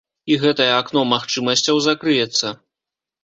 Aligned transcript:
І 0.35 0.37
гэтае 0.43 0.69
акно 0.77 1.03
магчымасцяў 1.09 1.83
закрыецца. 1.89 2.47